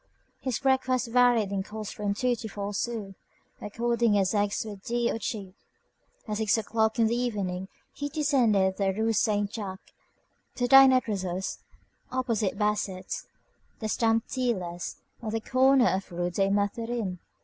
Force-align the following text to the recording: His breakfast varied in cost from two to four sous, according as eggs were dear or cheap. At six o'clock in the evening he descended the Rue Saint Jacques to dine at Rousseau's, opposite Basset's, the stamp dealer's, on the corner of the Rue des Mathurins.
His 0.39 0.57
breakfast 0.57 1.09
varied 1.09 1.51
in 1.51 1.61
cost 1.61 1.93
from 1.93 2.15
two 2.15 2.33
to 2.37 2.47
four 2.49 2.73
sous, 2.73 3.13
according 3.61 4.17
as 4.17 4.33
eggs 4.33 4.65
were 4.65 4.77
dear 4.77 5.13
or 5.13 5.19
cheap. 5.19 5.53
At 6.27 6.37
six 6.37 6.57
o'clock 6.57 6.97
in 6.97 7.05
the 7.05 7.15
evening 7.15 7.67
he 7.93 8.09
descended 8.09 8.77
the 8.77 8.91
Rue 8.93 9.13
Saint 9.13 9.51
Jacques 9.53 9.93
to 10.55 10.65
dine 10.67 10.91
at 10.91 11.07
Rousseau's, 11.07 11.59
opposite 12.11 12.57
Basset's, 12.57 13.27
the 13.77 13.87
stamp 13.87 14.27
dealer's, 14.29 14.95
on 15.21 15.29
the 15.33 15.39
corner 15.39 15.89
of 15.89 16.09
the 16.09 16.15
Rue 16.15 16.31
des 16.31 16.49
Mathurins. 16.49 17.19